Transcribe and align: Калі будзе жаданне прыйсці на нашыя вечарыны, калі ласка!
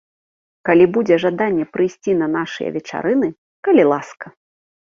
Калі 0.69 0.85
будзе 0.95 1.15
жаданне 1.25 1.65
прыйсці 1.77 2.17
на 2.23 2.27
нашыя 2.37 2.69
вечарыны, 2.79 3.29
калі 3.69 3.83
ласка! 3.93 4.27